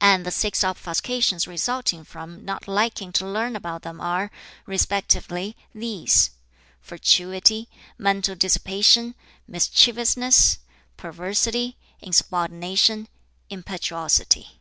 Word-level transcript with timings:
And 0.00 0.24
the 0.24 0.30
six 0.30 0.64
obfuscations 0.64 1.46
resulting 1.46 2.04
from 2.04 2.42
not 2.42 2.66
liking 2.66 3.12
to 3.12 3.26
learn 3.28 3.54
about 3.54 3.82
them 3.82 4.00
are, 4.00 4.30
respectively, 4.64 5.58
these: 5.74 6.30
fatuity, 6.80 7.68
mental 7.98 8.34
dissipation, 8.34 9.14
mischievousness, 9.46 10.60
perversity, 10.96 11.76
insubordination, 12.00 13.08
impetuosity." 13.50 14.58